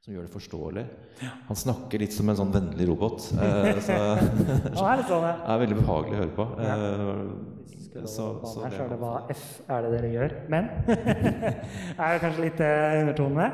[0.00, 0.82] som gjør det forståelig.
[1.50, 3.26] Han snakker litt som en sånn vennlig robot.
[3.40, 5.34] Eh, så er sånn, ja.
[5.52, 6.46] er veldig behagelig å høre på.
[6.64, 6.76] Ja.
[6.78, 10.34] Eh, så, så Her står hva F er det dere gjør.
[10.52, 10.70] Men
[12.00, 13.48] er det kanskje litt undertonende undertonene.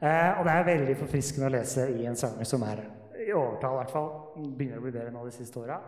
[0.00, 2.84] Eh, og det er veldig forfriskende å lese i en sanger som er
[3.20, 4.10] i overtall, i hvert fall.
[4.38, 5.80] Begynner å bli bedre nå de siste åra.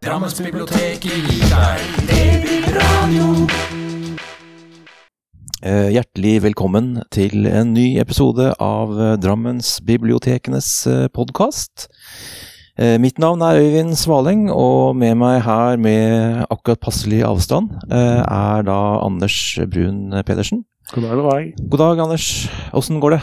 [0.00, 1.78] Drammensbiblioteket gir deg
[2.08, 3.99] DB-radio.
[5.60, 10.70] Eh, Hjertelig velkommen til en ny episode av eh, Drammensbibliotekenes
[11.16, 11.88] podkast.
[13.02, 18.62] Mitt navn er Øyvind Svaleng, og med meg her med akkurat passelig avstand eh, er
[18.64, 19.36] da Anders
[19.68, 20.62] Brun Pedersen.
[20.94, 21.50] God dag, god dag.
[21.74, 22.28] God dag, Anders.
[22.72, 23.20] Åssen går det?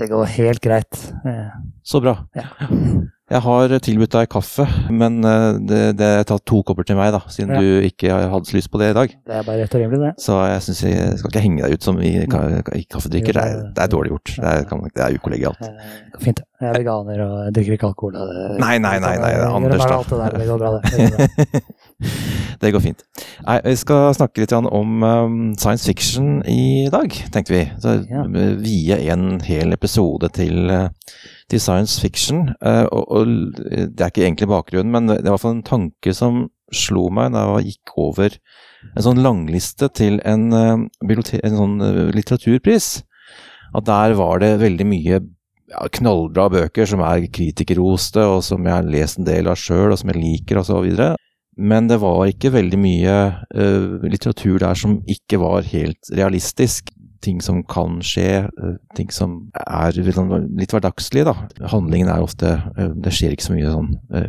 [0.00, 1.02] Det går helt greit.
[1.28, 1.52] Eh,
[1.84, 2.16] Så bra.
[2.38, 2.48] Ja.
[3.26, 7.18] Jeg har tilbudt deg kaffe, men eh, det, det tatt to kopper til meg, da,
[7.26, 7.58] siden Ja.
[7.58, 9.16] du ikke hadde så lyst på det i dag.
[9.26, 10.12] Det er bare rett og rimelig, det.
[10.22, 12.44] Så jeg syns jeg skal ikke henge deg ut som i, ka,
[12.78, 13.34] i kaffedrikker.
[13.34, 14.30] Det er, det er dårlig gjort.
[14.36, 15.66] Det er, kan, det er ukollegialt.
[15.66, 16.44] Eh, det fint.
[16.62, 18.14] Jeg er veganer og drikker ikke alkohol.
[18.14, 19.98] det- Nei, nei, nei, nei, er Anders, da.
[20.06, 20.38] det.
[20.38, 20.92] Det går bra, det.
[22.62, 22.72] det.
[22.72, 22.78] Går.
[22.78, 23.02] Det fint.
[23.46, 27.64] Nei, vi skal snakke litt om um, science fiction i dag, tenkte vi.
[27.82, 27.98] Så,
[28.62, 30.88] Vie en hel episode til, uh,
[31.50, 32.50] til science fiction.
[32.60, 33.26] Uh, og, og
[33.60, 37.06] det er ikke egentlig bakgrunnen, men det er i hvert fall en tanke som slo
[37.14, 38.34] meg da jeg gikk over
[38.94, 40.74] en sånn langliste til en, uh,
[41.06, 42.90] en sånn uh, litteraturpris.
[43.76, 48.78] At der var det veldig mye ja, knallbra bøker som er kritikerroste, og som jeg
[48.78, 51.14] har lest en del av sjøl, og som jeg liker, og så videre.
[51.56, 53.16] Men det var ikke veldig mye
[53.56, 56.92] uh, litteratur der som ikke var helt realistisk.
[57.24, 60.32] Ting som kan skje, eh, ting som er litt sånn-
[60.70, 61.66] hverdagslige, da.
[61.72, 64.28] Handlingen er ofte eh, Det skjer ikke så mye sånn eh,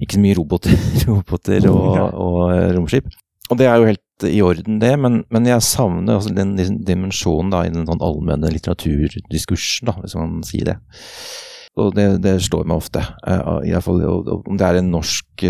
[0.00, 3.12] Ikke så mye roboter, roboter og, og romskip.
[3.50, 6.54] Og det er jo helt i orden, det, men, men jeg savner altså den
[6.86, 10.76] dimensjonen da, i den sånn allmenne litteraturdiskursen, da, hvis man sier det.
[11.80, 13.02] Og det, det slår meg ofte.
[13.66, 14.00] i fall,
[14.44, 15.44] Om det er en norsk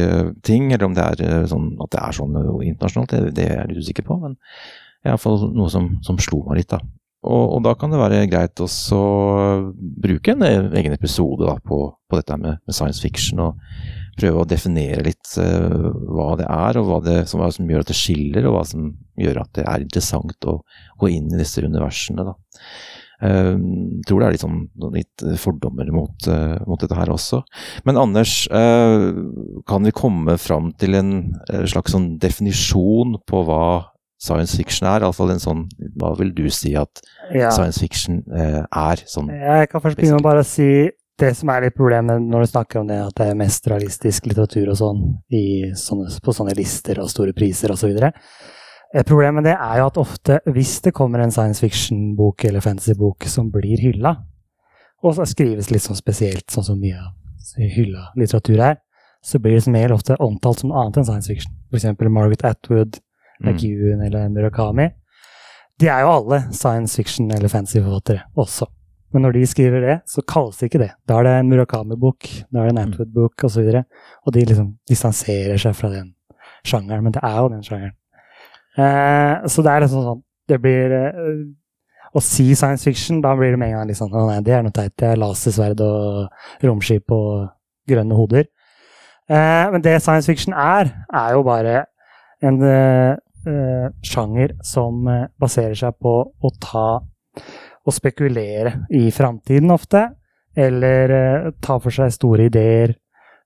[0.46, 3.70] ting, eller om det er sånn at det er sånn internasjonalt, det, det er jeg
[3.72, 4.18] litt usikker på.
[4.22, 4.38] Men
[5.04, 6.74] i hvert fall noe som, som slo meg litt.
[6.74, 6.80] da.
[7.22, 8.68] Og, og da kan det være greit å
[10.02, 13.42] bruke en eh, egen episode da, på, på dette med, med science fiction.
[13.42, 17.68] og prøve å definere litt uh, hva det er, og hva, det, som, hva som
[17.70, 20.58] gjør at det skiller, og hva som gjør at det er interessant å
[21.00, 22.26] gå inn i disse universene.
[22.26, 22.34] Da.
[23.22, 23.52] Eh,
[24.08, 24.60] tror det er litt, sånn,
[24.92, 27.42] litt fordommer mot, uh, mot dette her også.
[27.86, 29.12] Men Anders, uh,
[29.68, 31.14] kan vi komme fram til en
[31.70, 33.64] slags sånn definisjon på hva
[34.22, 35.02] science fiction er?
[35.02, 35.62] Iallfall en sånn
[35.98, 37.00] Hva vil du si at
[37.34, 37.50] Ja.
[37.50, 39.02] science fiction eh, er?
[39.10, 40.68] Sånn, Jeg kan først begynne med bare å si
[41.18, 44.26] det som er litt problemet når du snakker om det at det er mest realistisk
[44.26, 47.92] litteratur og sånn i sånne, på sånne lister og store priser osv.
[49.06, 53.24] Problemet med det er jo at ofte, hvis det kommer en science fiction-bok eller fantasy-bok
[53.30, 54.16] som blir hylla,
[55.02, 57.14] og så skrives litt sånn spesielt, sånn som mye av
[57.72, 58.76] hylla litteratur er,
[59.22, 61.54] så blir det som regel ofte omtalt som annet enn science fiction.
[61.72, 62.98] Eksempel Margaret Atwood,
[63.42, 64.88] mm, McEwan eller Murakami.
[65.80, 68.68] De er jo alle science fiction- eller fantasy-forfattere også.
[69.12, 70.90] Men når de skriver det, så kalles det ikke det.
[71.08, 73.66] Da er det en Murakami-bok, da er det en Antwood-bok osv.
[73.66, 73.82] Og, så
[74.26, 76.14] og de liksom distanserer seg fra den
[76.64, 77.04] sjangeren.
[77.04, 77.96] Men det er jo den sjangeren.
[78.80, 81.26] Eh, så det er liksom sånn Det blir eh,
[82.16, 84.54] Å si science fiction, da blir det med en gang litt sånn Å nei, det
[84.56, 84.94] er noe teit.
[84.96, 87.50] Det er lasersverd og romskip og
[87.90, 88.48] grønne hoder.
[89.28, 91.82] Eh, men det science fiction er, er jo bare
[92.42, 92.56] en
[93.48, 96.86] eh, sjanger som eh, baserer seg på å ta
[97.82, 100.06] og spekulere i framtiden ofte,
[100.56, 102.94] eller eh, ta for seg store ideer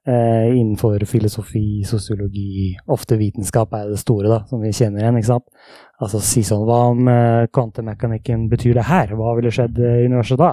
[0.06, 5.18] eh, innenfor filosofi, sosiologi, ofte vitenskap er det store, da, som vi kjenner igjen.
[5.20, 5.48] ikke sant?
[6.02, 9.14] Altså si sånn Hva om eh, kvantemekanikken betyr det her?
[9.16, 10.52] Hva ville skjedd i universet da?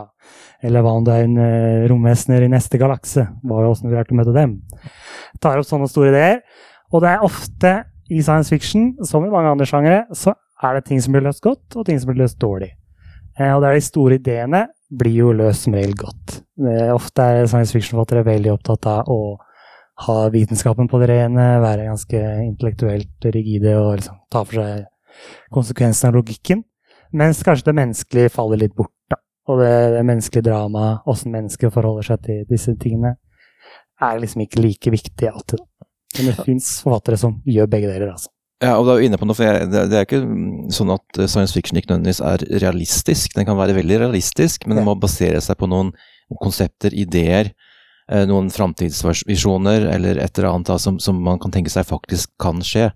[0.64, 3.28] Eller hva om det er en eh, romvesener i neste galakse?
[3.44, 4.60] Hva Åssen ville det vært å møte dem?
[5.44, 6.46] Tar opp sånne store ideer.
[6.94, 7.74] Og det er ofte
[8.10, 10.34] i science fiction, som i mange andre sjangere, så
[10.64, 12.74] er det ting som blir løst godt, og ting som blir løst dårlig.
[13.40, 16.42] Eh, og det er de store ideene blir jo løst som regel godt.
[16.62, 19.20] Eh, ofte er science fiction-forfattere veldig opptatt av å
[20.04, 24.88] ha vitenskapen på det rene, være ganske intellektuelt rigide og liksom ta for seg
[25.54, 26.64] konsekvensen av logikken.
[27.14, 28.94] Mens kanskje det menneskelige faller litt bort.
[29.10, 29.20] da.
[29.52, 33.16] Og det, det menneskelige dramaet, åssen mennesker forholder seg til disse tingene,
[34.02, 35.62] er liksom ikke like viktig alltid.
[35.62, 35.68] da.
[36.18, 38.30] Men det fins forfattere som gjør begge deler, altså.
[38.64, 40.22] Ja, og du er jo inne på noe, for jeg, det, det er ikke
[40.72, 43.34] sånn at eh, science fiction ikke nødvendigvis er realistisk.
[43.36, 45.90] Den kan være veldig realistisk, men den må basere seg på noen
[46.40, 47.50] konsepter, ideer,
[48.08, 52.32] eh, noen framtidsvisjoner eller et eller annet da, som, som man kan tenke seg faktisk
[52.40, 52.88] kan skje.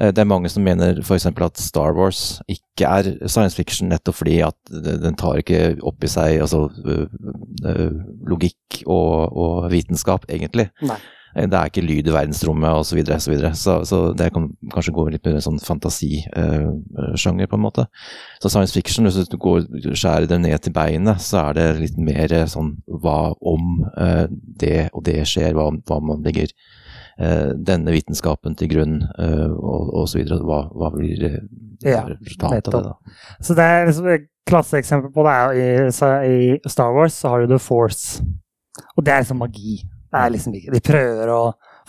[0.00, 1.28] Eh, Det er mange som mener f.eks.
[1.28, 6.08] at Star Wars ikke er science fiction nettopp fordi at den tar ikke opp i
[6.08, 6.70] seg altså,
[8.30, 10.70] logikk og, og vitenskap, egentlig.
[10.80, 10.96] Nei.
[11.36, 12.90] Eh, Det er ikke lyd i verdensrommet osv.
[12.90, 13.52] Så, videre, så, videre.
[13.54, 17.86] så Så det kan kanskje gå litt mer sånn fantasisjanger, på en måte.
[18.42, 21.98] Så science fiction, hvis du går, skjærer det ned til beinet, så er det litt
[21.98, 26.50] mer eh, sånn hva om eh, det og det skjer, hva, hva man legger
[27.18, 30.40] eh, denne vitenskapen til grunn, eh, og, og så videre.
[30.44, 31.40] Hva, hva blir eh,
[31.86, 33.14] Ja, resultatet av det, da?
[33.40, 37.40] Så det er liksom et klasseeksempel på det er i, i Star Wars så har
[37.44, 38.20] du The Force.
[38.96, 39.78] Og det er liksom magi.
[40.10, 41.40] Det er liksom ikke De prøver å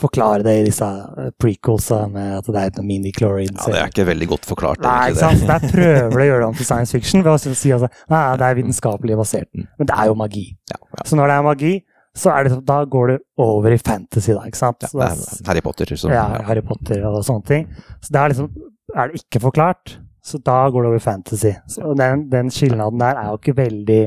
[0.01, 3.61] forklare det i disse prequelsene prequelsa med at det er noen mini-chlorines.
[3.67, 5.45] Ja, det er ikke veldig godt forklart, Nei, ikke sant?
[5.49, 8.21] Der prøver de å gjøre det om til science fiction ved å si at nei,
[8.41, 9.49] det er vitenskapelig basert.
[9.53, 10.45] Men det er jo magi.
[10.71, 11.05] Ja, ja.
[11.05, 11.73] Så når det er magi,
[12.17, 14.43] så er det, da går det over i fantasy, da.
[14.49, 14.83] ikke sant?
[14.83, 15.93] Ja, det er Harry Potter.
[15.95, 17.69] Så, ja, Harry Potter og sånne ting.
[18.01, 18.49] Så det er liksom
[18.91, 19.93] Er det ikke forklart,
[20.25, 21.53] så da går det over i fantasy.
[21.71, 24.01] Så den, den skilnaden der er jo ikke veldig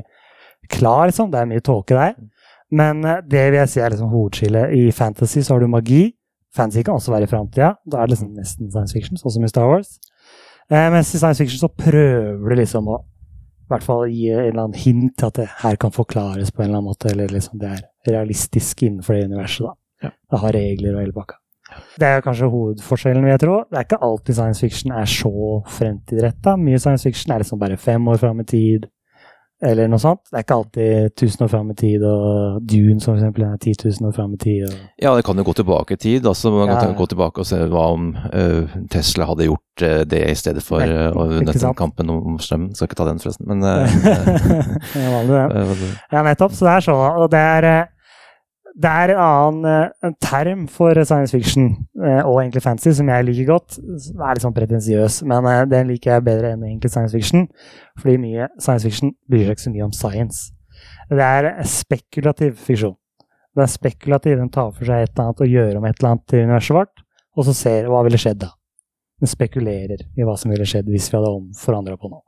[0.74, 1.30] klar, liksom.
[1.32, 2.12] Det er mye tåke der.
[2.72, 4.74] Men eh, det vil jeg si er liksom hovedskillet.
[4.74, 6.04] I fantasy så har du magi.
[6.54, 7.74] Fantasy kan også være i framtida.
[7.90, 9.98] Da er det liksom nesten science fiction, sånn som i Star Wars.
[10.70, 13.02] Eh, mens i science fiction så prøver du liksom å
[13.64, 16.60] i hvert fall gi en eller annen hint til at det her kan forklares på
[16.60, 19.72] en eller annen måte, eller liksom det er realistisk innenfor det universet, da.
[20.04, 20.10] Ja.
[20.12, 21.38] Det har regler og hele pakka.
[21.98, 23.54] Det er kanskje hovedforskjellen, vil jeg tro.
[23.70, 25.32] Det er ikke alltid science fiction er så
[25.78, 26.58] fremtidsretta.
[26.60, 28.84] Mye science fiction er liksom bare fem år fram i tid,
[29.64, 30.20] eller noe sånt.
[30.30, 33.56] Det er ikke alltid 1000 år fram i tid, og Dune som for eksempel er
[33.56, 34.64] 10 000 år fram i tid.
[34.68, 34.74] Og...
[35.02, 36.26] Ja, det kan jo gå tilbake i tid.
[36.26, 40.02] Altså, man kan Ja, gå tilbake og se hva om uh, Tesla hadde gjort uh,
[40.10, 42.74] det i stedet for uh, ikke vunnet kampen om strømmen.
[42.76, 43.48] Skal ikke ta den, forresten.
[43.48, 45.42] Men uh, det er vanlig, det.
[45.42, 45.64] Ja.
[45.64, 46.52] eh, Ja, nettopp.
[46.54, 47.90] Så det er sånn, og det er, eh,
[48.74, 51.68] det er en annen eh, en term for science fiction,
[52.00, 53.76] eh, og egentlig fantasy, som jeg liker godt.
[53.78, 57.46] Det er litt sånn pretensiøs, men eh, den liker jeg bedre enn egentlig science fiction.
[58.00, 60.42] Fordi mye science fiction bryr seg ikke så mye om science.
[61.12, 62.98] Det er spekulativ fiksjon.
[63.54, 64.36] Det er spekulativ.
[64.42, 66.78] Den tar for seg et eller annet og gjør om et eller annet til universet
[66.80, 67.06] vårt,
[67.38, 68.50] og så ser hva ville skjedd da.
[69.22, 72.24] Den spekulerer i hva som ville skjedd hvis vi hadde omforandra på noe.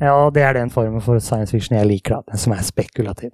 [0.00, 2.34] Ja, og det er den formen for science fiction jeg liker, da.
[2.34, 3.30] Den som er spekulativ.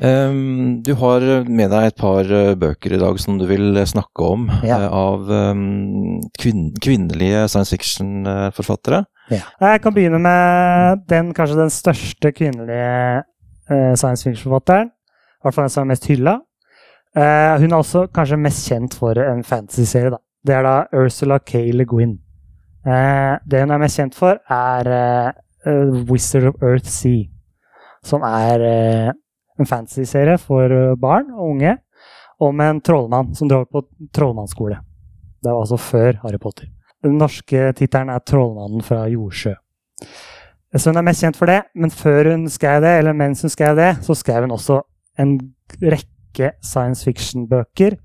[0.00, 3.84] Ehm, du har med deg et par eh, bøker i dag som du vil eh,
[3.88, 4.78] snakke om, Ja.
[4.78, 9.02] eh, av um, kvin kvinnelige science fiction-forfattere.
[9.30, 13.20] Jeg kan begynne med den kanskje den største kvinnelige
[13.70, 14.88] uh, science fiction-forfatteren.
[14.90, 16.34] I hvert fall den som er mest hylla.
[17.14, 20.10] Uh, hun er også kanskje mest kjent for en fantasy-serie.
[20.16, 20.18] da.
[20.46, 21.60] Det er da Ursula K.
[21.76, 22.16] Le Guin.
[22.88, 24.90] Uh, det hun er mest kjent for, er
[26.08, 27.28] Wizard of Earth Sea.
[28.06, 29.12] Som er eh,
[29.60, 31.76] en fantasy-serie for eh, barn og unge
[32.40, 33.82] om en trollmann som drar på
[34.16, 34.78] trollmannsskole.
[35.40, 36.70] Det var altså før Harry Potter.
[37.04, 39.56] Den norske tittelen er 'Trollmannen fra Jordsjø'.
[40.76, 43.50] Så hun er mest kjent for det, men før hun skrev det, eller mens hun
[43.50, 44.80] skrev det, så skrev hun også
[45.18, 45.38] en
[45.82, 47.96] rekke science fiction-bøker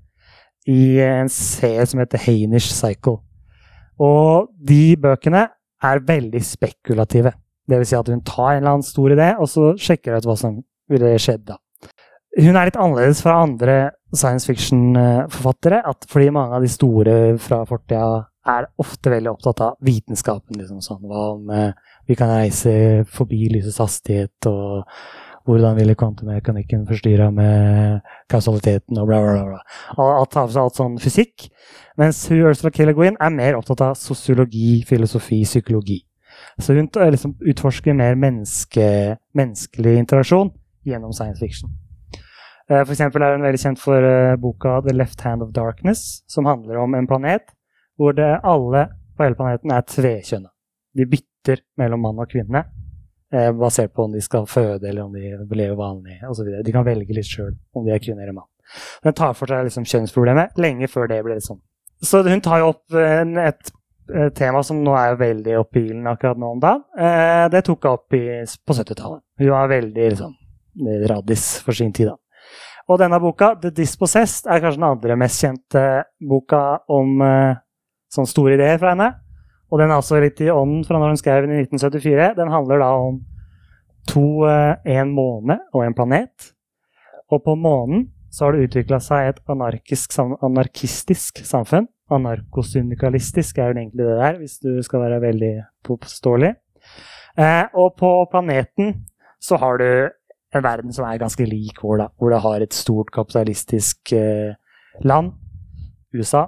[0.66, 3.20] i en serie som heter Hainish Cycle.
[4.02, 5.46] Og de bøkene
[5.82, 7.32] er veldig spekulative.
[7.66, 10.22] Det vil si at hun tar en eller annen stor idé, og så sjekker hun
[10.22, 10.60] ut hva som
[10.90, 11.58] ville skjedd da.
[12.36, 13.76] Hun er litt annerledes fra andre
[14.14, 15.80] science fiction-forfattere,
[16.10, 20.58] fordi mange av de store fra fortida er ofte veldig opptatt av vitenskapen.
[20.60, 21.72] liksom sånn, Hva om eh,
[22.06, 24.84] vi kan reise forbi lysets hastighet, og
[25.46, 29.60] hvordan ville kvantemekanikken forstyrra med kausaliteten, og bla, bla, bla.
[29.96, 31.48] Alt tar for seg alt sånn fysikk.
[31.98, 36.02] Mens hun, Ursula Killer Le er mer opptatt av sosiologi, filosofi, psykologi.
[36.58, 40.52] Så hun liksom utforsker mer menneske, menneskelig interaksjon
[40.86, 41.70] gjennom science fiction.
[42.70, 46.22] Eh, For eksempel er hun veldig kjent for eh, boka The Left Hand of Darkness,
[46.26, 47.52] som handler om en planet
[47.96, 50.50] hvor det alle på hele planeten er tvekjønna.
[50.96, 52.64] De bytter mellom mann og kvinne,
[53.32, 56.50] eh, basert på om de skal føde eller om de lever vanlig osv.
[56.64, 58.50] De kan velge litt sjøl om de er kvinne eller mann.
[59.04, 61.62] Den tar for seg liksom kjønnsproblemet lenge før det ble sånn.
[62.02, 63.70] Så hun tar jo opp et
[64.34, 66.84] tema som nå er veldig ilden akkurat nå om dagen.
[66.98, 69.22] Eh, det tok jeg opp i, på 70-tallet.
[69.40, 70.34] Hun var veldig liksom,
[71.10, 72.16] radis for sin tid, da.
[72.86, 75.84] Og denne boka, The Dispossessed, er kanskje den andre mest kjente
[76.22, 77.56] boka om eh,
[78.14, 79.08] sånne store ideer fra henne.
[79.66, 82.36] Og den er også litt i ånden fra når hun skrev den i 1974.
[82.38, 83.18] Den handler da om
[84.06, 86.52] to, eh, en måne og en planet.
[87.34, 91.88] Og på månen så har det utvikla seg et anarkistisk samfunn.
[92.12, 95.54] Anarkosyndikalistisk er jo egentlig det der, hvis du skal være veldig
[95.86, 96.52] påståelig.
[97.38, 98.94] Eh, og på planeten
[99.42, 99.88] så har du
[100.56, 104.54] en verden som er ganske lik vår, da, hvor det har et stort kapitalistisk eh,
[105.04, 105.32] land,
[106.14, 106.46] USA,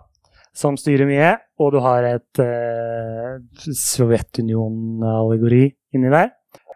[0.55, 3.39] som styrer mye, og du har et eh,
[3.83, 6.33] Sovjetunionen-allegori inni der.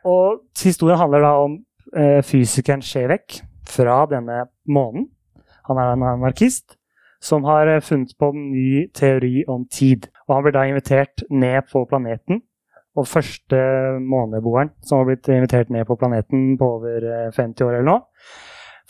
[0.09, 1.57] Og historien handler da om
[1.97, 5.07] eh, fysikeren Sjevek fra denne månen.
[5.69, 6.77] Han er en anarkist
[7.23, 10.09] som har eh, funnet på en ny teori om tid.
[10.26, 12.43] Og han blir da invitert ned på planeten.
[12.99, 13.59] Og første
[14.05, 18.02] måneboeren som har blitt invitert ned på planeten på over eh, 50 år eller noe,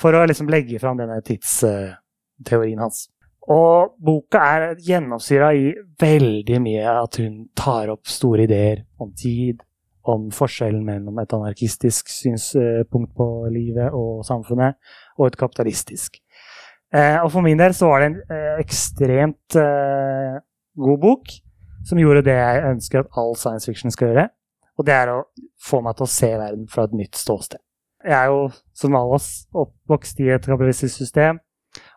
[0.00, 3.06] for å liksom legge fram denne tidsteorien hans.
[3.52, 5.70] Og boka er gjennomsyra i
[6.00, 9.62] veldig mye at hun tar opp store ideer om tid,
[10.06, 14.78] om forskjellen mellom et anarkistisk synspunkt på livet og samfunnet,
[15.18, 16.21] og et kapitalistisk.
[16.92, 20.36] Eh, og for min del så var det en eh, ekstremt eh,
[20.76, 21.30] god bok,
[21.88, 24.26] som gjorde det jeg ønsker at all science fiction skal gjøre.
[24.76, 25.22] Og det er å
[25.62, 27.60] få meg til å se verden fra et nytt ståsted.
[28.02, 28.46] Jeg er jo,
[28.76, 31.38] som alle oss, oppvokst i et kapitalistisk system.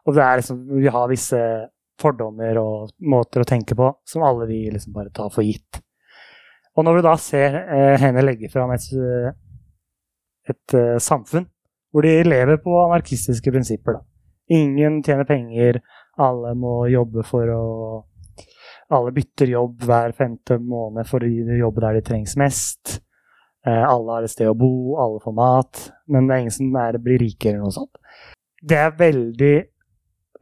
[0.05, 1.39] Og liksom, vi har visse
[1.99, 5.81] fordommer og måter å tenke på som alle vi liksom bare tar for gitt.
[6.75, 8.85] Og når du da ser eh, henne legge fram et,
[10.51, 11.47] et, et samfunn
[11.95, 14.14] hvor de lever på anarkistiske prinsipper, da.
[14.53, 15.81] Ingen tjener penger,
[16.21, 17.63] alle må jobbe for å
[18.93, 22.99] Alle bytter jobb hver femte måned for å jobbe der de trengs mest.
[23.65, 25.79] Eh, alle har et sted å bo, alle får mat,
[26.13, 27.97] men det er ingen som er, blir rike eller noe sånt.
[28.61, 29.55] Det er veldig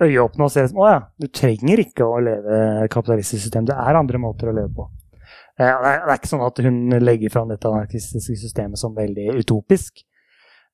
[0.04, 2.60] øyeåpne å se som å ja, du trenger ikke å leve
[2.92, 3.70] kapitalistisk system.
[3.70, 4.90] Det er andre måter å leve på.
[5.56, 8.98] Eh, det, er, det, er, ikke sånn at hun legger fram dette anarkistiske systemet som
[8.98, 10.04] veldig utopisk.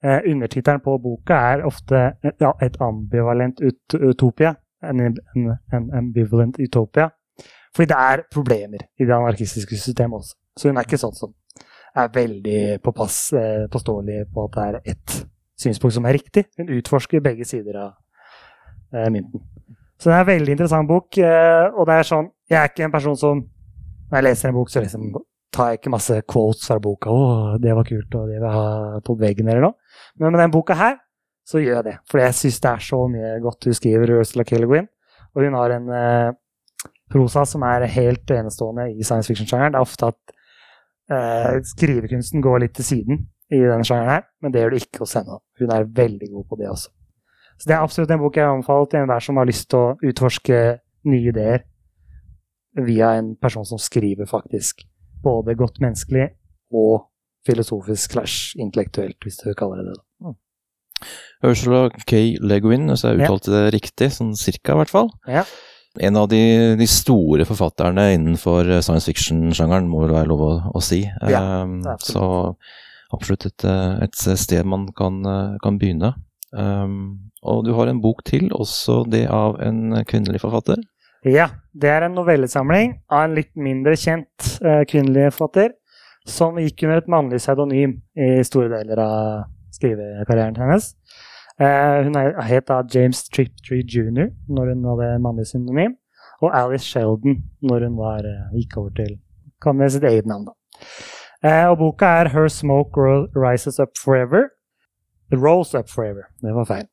[0.04, 4.56] Eh, Undertittelen på boka er ofte ja, et ambivalent ut utopia.
[4.84, 7.10] En, en, en ambivalent utopia.
[7.76, 10.36] Fordi det er problemer i det anarkistiske systemet også.
[10.58, 11.34] Så hun er ikke sånn som
[12.00, 15.16] er veldig påpass, eh, påståelig på at det er ett
[15.60, 16.46] synspunkt som er riktig.
[16.58, 17.92] Hun utforsker begge sider av
[18.94, 19.44] eh, mynten.
[20.00, 21.18] Så det er en veldig interessant bok.
[21.18, 23.42] Eh, og det er sånn Jeg er ikke en person som
[24.10, 25.12] Når jeg leser en bok, så liksom
[25.54, 27.10] tar jeg ikke masse quotes fra boka.
[27.10, 29.74] 'Å, det var kult', og 'det vil jeg ha på veggen', eller noe.
[30.20, 31.00] Men med den boka her,
[31.48, 31.96] så gjør jeg det.
[32.10, 34.60] For jeg syns det er så mye godt hun skriver, Ursula K.
[35.36, 36.36] Og hun har en eh,
[37.10, 39.74] prosa som er helt enestående i science fiction-sjangeren.
[39.74, 40.36] Det er ofte at
[41.14, 45.04] eh, skrivekunsten går litt til siden i denne sjangeren her, men det gjør det ikke
[45.04, 45.40] hos henne.
[45.60, 46.94] Hun er veldig god på det også.
[47.60, 50.12] Så det er absolutt en bok jeg anbefaler til enhver som har lyst til å
[50.12, 50.60] utforske
[51.10, 51.66] nye ideer
[52.86, 54.86] via en person som skriver faktisk
[55.24, 56.30] både godt menneskelig
[56.72, 57.10] og
[57.48, 59.98] filosofisk slash intellektuelt, hvis du kaller det det.
[60.26, 60.36] da.
[61.48, 62.36] Ursula K.
[62.44, 65.08] Leguin, hvis jeg uttalte det riktig, sånn cirka i hvert fall.
[65.30, 65.46] Ja.
[66.04, 66.42] En av de,
[66.78, 71.06] de store forfatterne innenfor science fiction-sjangeren, må vel være lov å, å si.
[71.32, 72.12] Ja, Um, absolutt.
[72.12, 76.14] så absolutt et, eh, et sted man kan, eh, kan begynne.
[76.54, 80.84] Um, og du har en bok til, også det av en kvinnelig forfatter.
[81.26, 85.74] Ja, det er en novellesamling av en litt mindre kjent uh, kvinnelig forfatter,
[86.28, 90.94] som gikk under et mannlig pseudonym i store deler av skrivekarrieren hennes.
[91.60, 92.16] Eh, hun
[92.48, 94.30] het da James Triptree jr.
[94.48, 95.98] når hun hadde mannlig synonym,
[96.42, 99.18] og Alice Sheldon når hun var, eh, gikk over til
[99.62, 100.46] kan sitt eget navn.
[100.46, 100.54] da.
[101.44, 103.00] Eh, og boka er Her Smoke
[103.36, 104.50] Rises Up Forever.
[105.32, 106.24] Rose Up Forever.
[106.42, 106.88] Det var feil.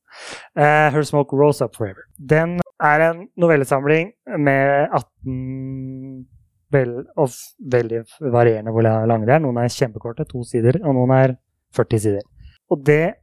[0.57, 2.03] Eh, Her Smoke Rose Up Forever.
[2.19, 6.27] Den er en novellesamling med 18
[6.73, 7.31] vel, og
[7.73, 9.43] veldig varierende hvor lange de er.
[9.43, 11.37] Noen er kjempekorte, to sider, og noen er
[11.77, 12.25] 40 sider.
[12.71, 13.15] Og det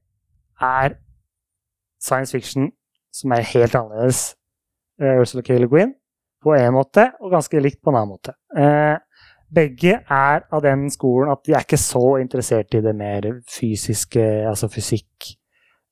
[0.61, 0.95] er
[2.01, 2.71] science fiction
[3.13, 4.33] som er helt annerledes.
[5.01, 5.57] Uh, Ursula K.
[5.57, 5.93] Le Guin
[6.43, 8.33] på en måte, og ganske likt på en annen måte.
[8.57, 8.97] Eh,
[9.53, 14.23] begge er av den skolen at de er ikke så interessert i det mer fysiske,
[14.49, 15.29] altså fysikk,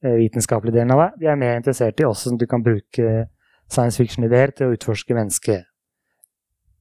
[0.03, 1.09] eh, vitenskapelige delen av det.
[1.21, 3.13] De er mer interessert i hvordan du kan bruke
[3.71, 5.61] science fiction-ideer til å utforske menneske,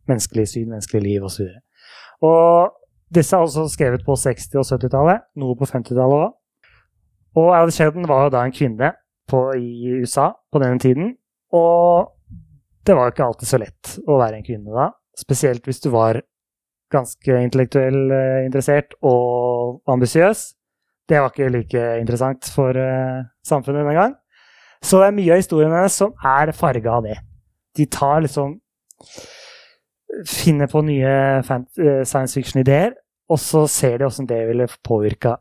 [0.08, 1.48] menneskelig syn, menneskelig liv osv.
[2.26, 2.72] Og
[3.14, 6.36] disse er også skrevet på 60- og 70-tallet, noe på 50-tallet òg.
[7.40, 8.92] Og Alice Sheldon var jo da en kvinne
[9.30, 11.14] på, i USA på denne tiden.
[11.54, 12.10] Og
[12.86, 14.90] det var jo ikke alltid så lett å være en kvinne da.
[15.18, 16.20] Spesielt hvis du var
[16.90, 20.46] ganske intellektuell eh, interessert og ambisiøs.
[21.10, 24.16] Det var ikke like interessant for eh, samfunnet denne gang.
[24.82, 27.18] Så det er mye av historiene som er farga av det.
[27.76, 28.56] De tar liksom
[30.28, 32.96] Finner på nye eh, science fiction-ideer,
[33.30, 35.36] og så ser de åssen det ville påvirka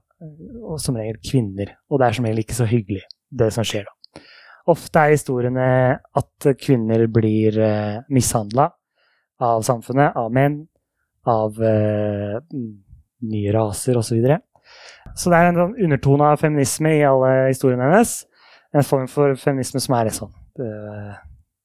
[0.79, 1.73] som regel kvinner.
[1.89, 4.23] Og det er som regel ikke så hyggelig, det som skjer da.
[4.69, 8.67] Ofte er historiene at kvinner blir eh, mishandla
[9.41, 10.59] av samfunnet, av menn,
[11.29, 12.37] av eh,
[13.29, 14.11] nye raser osv.
[14.11, 14.39] Så, videre.
[15.15, 18.13] så det er en sånn undertone av feminisme i alle historiene hennes.
[18.75, 21.15] En form for feminisme som er litt sånn eh,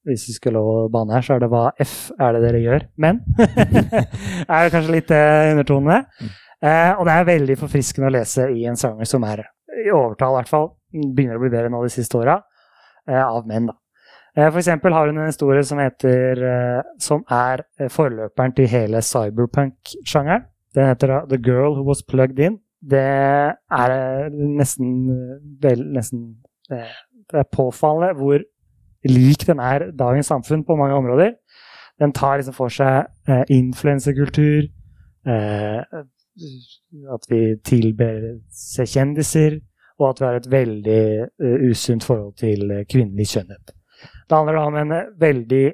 [0.05, 2.61] Hvis vi skulle lov å banne her, så er det hva F er det dere
[2.61, 2.87] gjør?
[3.01, 6.01] Men er det kanskje litt eh, undertone.
[6.61, 9.47] Eh, og det er veldig forfriskende å lese i en sanger som er
[9.85, 12.37] i overtall, i hvert fall, begynner å bli bedre nå de siste åra,
[13.09, 13.71] eh, av menn.
[13.71, 13.79] da.
[14.37, 18.67] Eh, for eksempel har hun en historie som heter eh, Som er eh, forløperen til
[18.67, 20.43] hele cyberpunk-sjangeren.
[20.75, 22.59] Den heter da The Girl Who Was Plugged In.
[22.83, 24.89] Det er nesten
[25.63, 26.25] vel Nesten
[26.67, 28.43] Det er påfallende hvor
[29.09, 31.35] lik den er dagens samfunn på mange områder.
[31.99, 34.67] Den tar liksom for seg eh, influensekultur,
[35.27, 36.01] eh,
[37.15, 38.19] at vi tilber
[38.51, 39.59] seg kjendiser,
[39.99, 43.71] og at vi har et veldig eh, usunt forhold til eh, kvinnelig kjønnhet.
[44.25, 45.65] Det handler da om en eh, veldig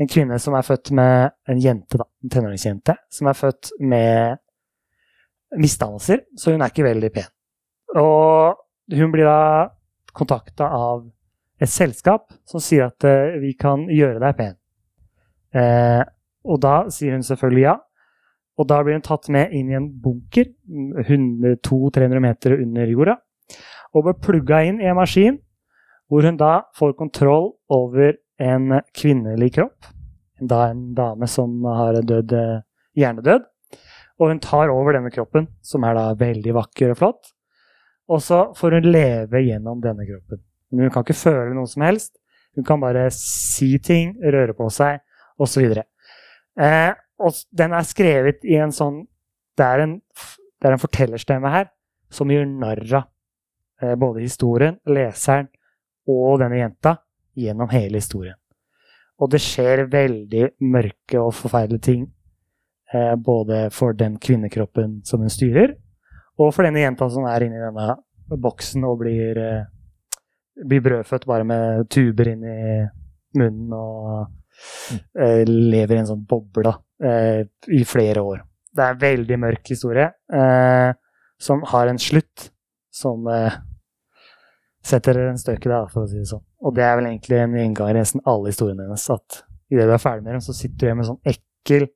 [0.00, 4.38] En kvinne som er født med en jente, da, en tenåringsjente, som er født med
[5.60, 7.26] misdannelser, så hun er ikke veldig pen.
[8.00, 8.56] Og
[8.96, 9.66] hun blir da
[10.16, 11.02] kontakta av
[11.60, 14.56] et selskap som sier at eh, vi kan gjøre deg pen.
[15.56, 16.02] Eh,
[16.48, 17.76] og da sier hun selvfølgelig ja.
[18.60, 23.14] Og da blir hun tatt med inn i en bunker 200-300 meter under jorda.
[23.96, 25.38] Og blir plugga inn i en maskin
[26.10, 29.88] hvor hun da får kontroll over en kvinnelig kropp.
[30.40, 32.60] Da en dame som har dødd eh,
[32.98, 33.46] hjernedød.
[34.20, 37.30] Og hun tar over denne kroppen, som er da veldig vakker og flott.
[38.10, 40.42] Og så får hun leve gjennom denne kroppen.
[40.70, 42.14] Men hun kan ikke føle noe som helst.
[42.56, 45.00] Hun kan bare si ting, røre på seg,
[45.40, 45.70] osv.
[46.60, 49.04] Eh, og den er skrevet i en sånn
[49.58, 49.94] Det er en,
[50.60, 51.66] det er en fortellerstemme her
[52.10, 53.08] som gjør narr av
[53.82, 55.50] eh, både historien, leseren
[56.08, 56.94] og denne jenta
[57.36, 58.38] gjennom hele historien.
[59.20, 62.06] Og det skjer veldig mørke og forferdelige ting.
[62.94, 65.76] Eh, både for den kvinnekroppen som hun styrer,
[66.40, 67.92] og for denne jenta som er inni denne
[68.40, 69.68] boksen og blir, eh,
[70.54, 72.60] blir brødfødt bare med tuber inn i
[73.38, 74.26] munnen og
[75.16, 78.42] eh, lever i en sånn boble eh, i flere år.
[78.70, 80.90] Det er en veldig mørk historie eh,
[81.40, 82.50] som har en slutt
[82.94, 83.56] som eh,
[84.84, 86.44] setter en støk i deg, for å si det sånn.
[86.64, 89.06] Og det er vel egentlig en inngang i nesten alle historiene hennes.
[89.12, 91.88] At idet du er ferdig med dem, så sitter du igjen med en sånn ekkel,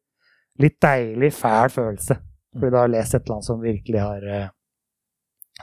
[0.62, 2.18] litt deilig, fæl følelse.
[2.54, 4.50] Fordi du har lest et eller annet som virkelig har uh,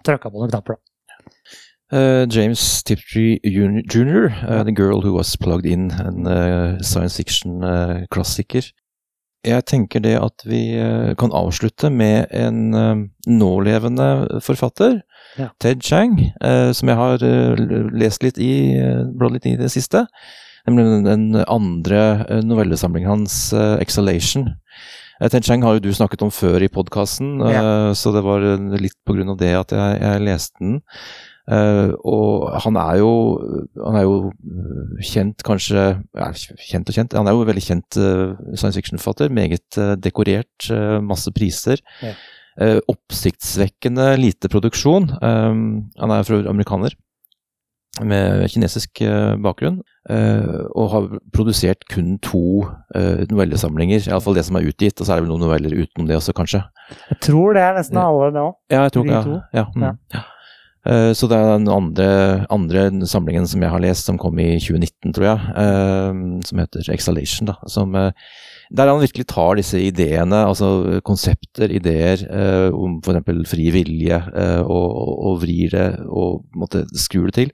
[0.03, 0.77] trykka på noen knapper.
[0.77, 1.61] da.
[1.91, 8.69] Eh, James Tiptree jr., uh, The Girl Who Was Plugged In, en uh, science fiction-klassiker.
[9.43, 14.99] Jeg tenker det at vi eh, kan avslutte med en eh, nålevende forfatter,
[15.39, 15.47] Ja.
[15.63, 17.55] Ted Chang, eh, som jeg har eh,
[17.95, 20.03] lest litt i, eh, bladd litt i det siste.
[20.67, 24.51] Nemlig den, den andre eh, novellesamlingen hans, eh, 'Exhalation'.
[25.21, 27.39] Eh, Ted Chang har jo du snakket om før i podkasten,
[27.97, 30.81] så det var eh, litt på grunn av det at jeg, jeg leste den.
[31.49, 33.11] Eh, og han er jo
[33.81, 36.29] han er jo eh, kjent, kanskje ja,
[36.69, 37.15] Kjent og kjent.
[37.17, 39.31] Han er jo veldig kjent uh, science fiction-forfatter.
[39.33, 40.69] Meget uh, dekorert,
[41.05, 41.81] masse priser.
[42.03, 42.15] Ja.
[42.91, 45.07] Oppsiktsvekkende lite produksjon.
[45.23, 45.63] Um,
[45.97, 46.93] han er fra amerikaner
[48.07, 49.01] med kinesisk
[49.43, 52.63] bakgrunn, og har produsert kun to
[53.27, 54.05] novellesamlinger.
[54.07, 56.35] Iallfall det som er utgitt, og så er det vel noen noveller utenom det også,
[56.37, 56.61] kanskje.
[57.11, 58.45] Jeg tror det er nesten alle nå.
[58.71, 59.41] Ja, jeg tror De ja, to?
[59.57, 60.23] Ja, mm, Ja.
[60.87, 64.55] Eh, Så det er den andre, andre samlingen som jeg har lest, som kom i
[64.59, 67.51] 2019, tror jeg, eh, som heter Exhalation.
[67.51, 68.11] Da, som, eh,
[68.71, 72.23] der han virkelig tar disse ideene, altså konsepter, ideer
[72.73, 73.49] om f.eks.
[73.51, 74.17] fri vilje,
[74.63, 77.51] og, og, og vrir det og måtte skrur det til.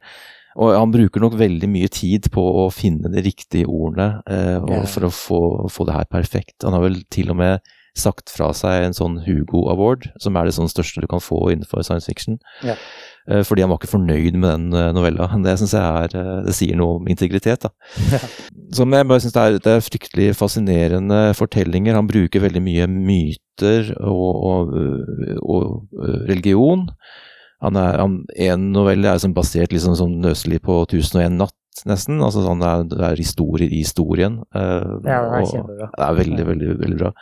[0.57, 4.87] Og han bruker nok veldig mye tid på å finne de riktige ordene eh, og
[4.89, 6.63] for å få, få det her perfekt.
[6.65, 10.45] Han har vel til og med sagt fra seg en sånn Hugo Award, som er
[10.45, 12.37] det sånn største du kan få innenfor science fiction.
[12.65, 12.75] Ja.
[13.27, 15.27] Eh, Fordi han var ikke fornøyd med den eh, novella.
[15.43, 17.67] Det synes jeg er, eh, det sier noe om integritet.
[17.67, 18.21] da.
[18.75, 21.97] Som jeg bare synes det er, det er fryktelig fascinerende fortellinger.
[21.99, 24.75] Han bruker veldig mye myter og, og,
[25.43, 26.87] og religion.
[27.63, 31.55] Han er, han, en novelle er liksom basert liksom sånn løselig på 1001 natt,
[31.89, 32.19] nesten.
[32.21, 34.41] Altså sånn det er, det er historier i historien.
[34.55, 35.87] Uh, Ja, det er kjempebra.
[35.95, 37.13] det er veldig, veldig, veldig bra.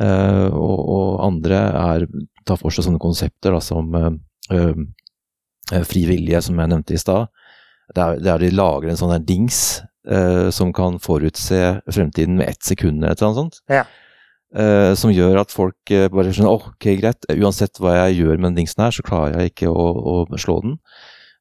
[0.00, 2.06] Uh, og, og andre er,
[2.48, 4.78] tar for seg sånne konsepter da, som eh,
[5.88, 7.30] fri vilje, som jeg nevnte i stad.
[7.94, 12.52] Det er der de lager en sånn der dings eh, som kan forutse fremtiden med
[12.52, 13.60] ett sekund eller noe sånt.
[13.70, 13.84] Ja.
[14.50, 18.50] Eh, som gjør at folk eh, bare skjønner ok, greit, uansett hva jeg gjør med
[18.50, 20.76] den dingsen her, så klarer jeg ikke å, å slå den.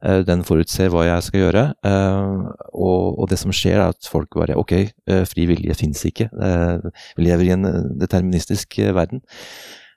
[0.06, 1.64] Eh, den forutser hva jeg skal gjøre.
[1.90, 6.06] eh, og, og det som skjer, er at folk bare Ok, eh, fri vilje fins
[6.08, 6.30] ikke.
[6.30, 9.22] Eh, vi lever i en eh, deterministisk eh, verden.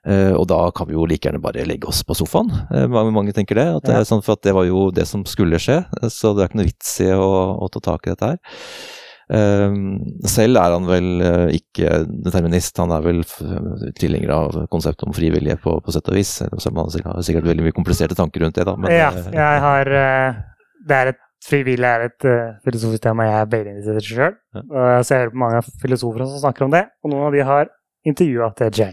[0.03, 2.49] Eh, og da kan vi jo like gjerne bare legge oss på sofaen.
[2.75, 3.67] Eh, mange, tenker det.
[3.77, 5.79] At det er sånn, for det var jo det som skulle skje,
[6.11, 7.31] så det er ikke noe vits i å,
[7.63, 8.59] å ta tak i dette her.
[9.33, 13.21] Ehm, selv er han vel eh, ikke determinist, han er vel
[13.95, 16.33] tilhenger av konseptet om frivillige på, på sett og vis.
[16.43, 18.75] selv om han har sikkert veldig mye kompliserte tanker rundt det, da.
[18.75, 19.93] Men, ja, jeg har
[20.83, 24.35] Det er et frivillig er et uh, filosofisk tema jeg er veldig interessert i sjøl.
[24.55, 24.61] Ja.
[25.03, 27.71] så jeg hører på mange filosofer som snakker om det, og noen av de har
[28.07, 28.91] intervjua TJ.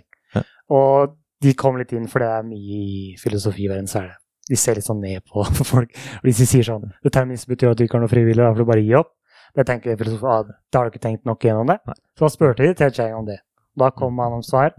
[0.70, 4.16] Og de kom litt inn, for det er mye i filosofiverdenen, så er det
[4.50, 5.92] De ser litt sånn ned på folk.
[6.24, 8.68] Hvis de sier sånn Determinisme betyr at du ikke har noe frivillig, da får du
[8.72, 9.12] bare gi opp.
[9.54, 11.78] Det tenker filosofen, ah, Da har du ikke tenkt nok gjennom det.
[12.18, 13.38] Så da spurte de Ted Chiang om det.
[13.78, 14.74] Da kom han om svar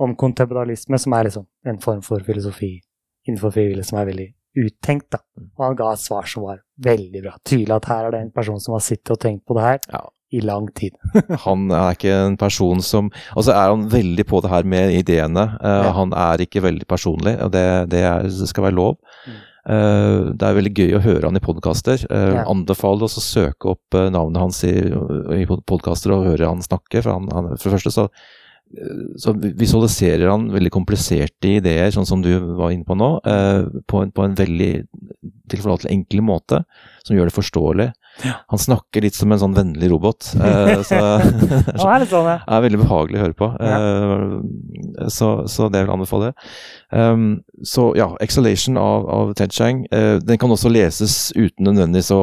[0.00, 2.80] om kontemporalisme, som er liksom en form for filosofi
[3.28, 4.26] innenfor frivillig som er veldig
[4.64, 5.08] uttenkt.
[5.14, 5.18] da.
[5.58, 7.36] Og han ga et svar som var veldig bra.
[7.46, 9.78] Tydelig at her er det en person som har sittet og tenkt på det her
[9.92, 10.02] Ja.
[10.34, 10.96] I lang tid.
[11.46, 14.94] Han er ikke en person som Og så er han veldig på det her med
[14.98, 15.48] ideene.
[15.62, 15.90] Uh, Ja.
[15.96, 18.96] Han er ikke veldig personlig, og det, det, er, det skal være lov.
[19.28, 19.42] Mm.
[19.64, 22.02] Eh, det er veldig gøy å høre han i podkaster.
[22.10, 22.44] Uh, Ja.
[22.52, 24.74] Anbefaler oss å søke opp eh, navnet hans i,
[25.40, 27.00] i podkaster og høre han snakke.
[27.00, 28.04] For, han, han, for det første så,
[28.76, 33.62] eh, så visualiserer han veldig kompliserte ideer, sånn som du var inne på nå, eh,
[33.88, 34.72] på, en, på en veldig
[35.52, 36.64] tilforlatelig enkel måte,
[37.06, 37.88] som gjør det forståelig.
[38.22, 40.30] Han snakker litt som en sånn vennlig robot.
[40.44, 42.36] eh, så Han er litt sånn, ja.
[42.56, 43.48] er veldig behagelig å høre på.
[43.58, 46.30] Eh, så, så det vil jeg anbefale.
[46.94, 47.26] Um,
[47.66, 49.84] så ja, 'Exhalation' av, av Ted Chiang.
[49.90, 52.22] eh, den kan også leses uten nødvendigvis å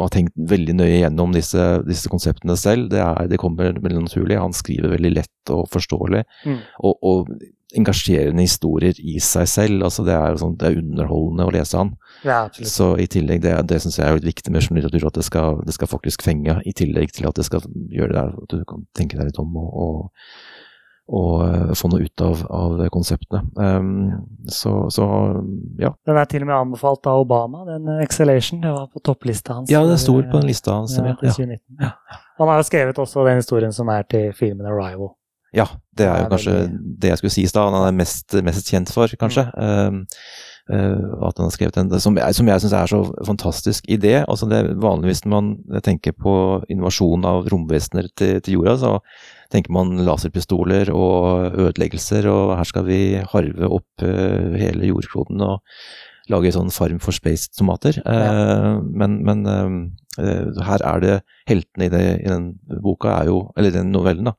[0.00, 2.88] ha tenkt veldig nøye gjennom disse, disse konseptene selv.
[2.94, 4.40] Det, er, det kommer veldig naturlig.
[4.40, 6.24] Han skriver veldig lett og forståelig.
[6.48, 6.58] Mm.
[6.88, 7.32] Og, og
[7.76, 9.82] engasjerende historier i seg selv.
[9.84, 11.94] altså Det er, sånn, det er underholdende å lese han.
[12.24, 12.46] ja.
[12.48, 15.60] Så i tillegg, det, det syns jeg er litt viktig med skjønnlitteratur, at det skal,
[15.66, 18.64] det skal faktisk fenge, i tillegg til at det skal gjøre det der, at du
[18.68, 20.30] kan tenke deg litt om og, og,
[21.18, 23.44] og eh, få noe ut av, av konseptene.
[23.56, 25.04] Um, så, så
[25.80, 25.92] ja.
[26.08, 28.62] Den er til og med anbefalt av Obama, den eh, Exhalation.
[28.64, 29.72] Det var på topplista hans.
[29.72, 30.96] Ja, det sto på den lista hans.
[30.96, 31.84] ja, Ja, til 2019.
[31.84, 31.92] Ja.
[32.40, 35.17] Han har jo skrevet også den historien som er til filmen 'Arrival'.
[35.56, 35.64] Ja,
[35.96, 36.56] det er jo kanskje
[37.00, 37.72] det jeg skulle si i stad.
[37.72, 39.48] Han er mest, mest kjent for, kanskje.
[39.56, 40.04] Mm.
[40.68, 44.18] Uh, at han har skrevet en som jeg, som jeg syns er så fantastisk idé.
[44.28, 46.34] altså det er Vanligvis når man tenker på
[46.68, 48.90] invasjon av romvesener til, til jorda, så
[49.48, 53.00] tenker man laserpistoler og ødeleggelser, og her skal vi
[53.32, 55.64] harve opp uh, hele jordkloden og
[56.32, 58.00] lage sånn farm for space-tomater.
[58.04, 61.14] Eh, men men eh, her er det
[61.48, 62.50] heltene i, det, i den
[62.84, 64.36] boka, er jo, eller den novellen, da,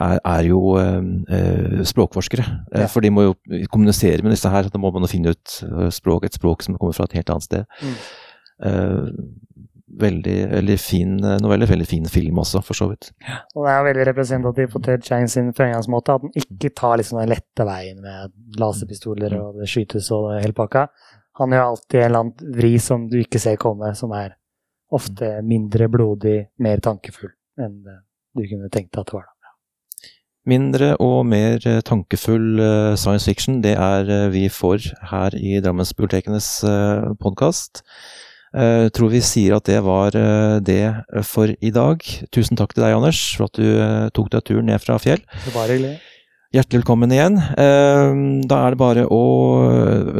[0.00, 1.00] er, er jo eh,
[1.38, 2.44] eh, språkforskere.
[2.72, 2.86] Eh, Ja.
[2.90, 3.34] For de må jo
[3.70, 4.68] kommunisere med disse her.
[4.68, 7.30] Da må man jo finne ut eh, språk, et språk som kommer fra et helt
[7.30, 7.64] annet sted.
[7.82, 7.96] Mm.
[8.64, 9.08] Eh,
[10.04, 13.12] veldig, veldig fin novelle, veldig fin film også, for så vidt.
[13.54, 16.96] Og det er jo veldig representativt for Ted Chiang sin fremgangsmåte at han ikke tar
[16.98, 20.88] liksom den lette veien med laserpistoler og det skytes og hele pakka.
[21.38, 24.34] Han gjør alltid en eller annen vri som du ikke ser komme, som er
[24.94, 27.78] ofte mindre blodig, mer tankefull enn
[28.34, 29.28] du kunne tenkt at det var.
[29.28, 29.33] da.
[30.44, 35.56] Mindre og mer eh, tankefull eh, science fiction, det er eh, vi får her i
[35.64, 36.50] Drammensbibliotekenes
[37.20, 37.84] podkast.
[38.94, 40.14] Tror vi sier at det var
[40.62, 40.84] det
[41.26, 42.04] for i dag.
[42.30, 45.24] Tusen takk til deg, Anders, for at du tok deg turen ned fra Fjell.
[45.42, 45.96] Det var hyggelig.
[46.54, 47.34] Hjertelig velkommen igjen.
[47.58, 48.12] Eh,
[48.46, 49.22] Da er det bare å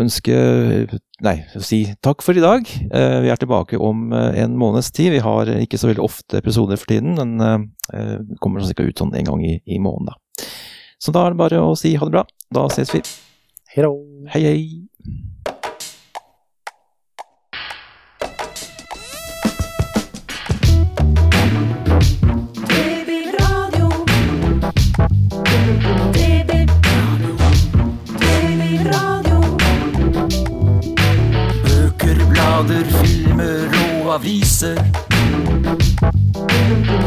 [0.03, 0.35] ønske
[1.23, 2.66] Nei, si takk for i dag.
[2.90, 5.12] Eh, Vi er tilbake om eh, en måneds tid.
[5.14, 9.14] Vi har ikke så veldig ofte episoder for tiden, men eh, kommer sånn ut sånn
[9.14, 10.44] en gang i, i måneden, da.
[10.99, 12.27] Så da er det bare å si ha det bra.
[12.51, 13.05] Da ses vi.
[14.35, 15.34] Hei, hei.
[34.14, 34.79] Aviser.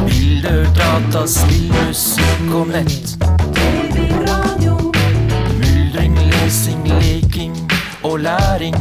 [0.08, 3.16] Bilder, data, spillmusikk og nett.
[5.60, 7.56] Myldring, lesing, leking
[8.04, 8.76] og læring.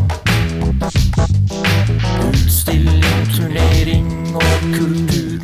[2.27, 4.43] Utstilling, turnering og
[4.75, 5.39] kultur.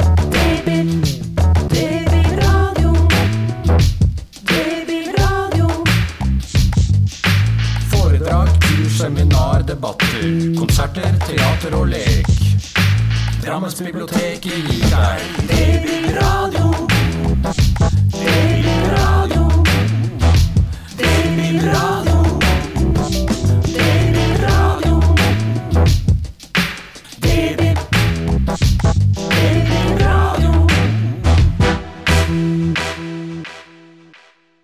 [7.90, 10.56] Foredrag, kurs, seminar, debatter.
[10.58, 12.41] Konserter, teater og lek.
[13.42, 16.61] Drammens bibliotek Det deg Babyradio.